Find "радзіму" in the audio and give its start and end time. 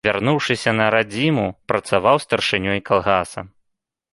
0.95-1.43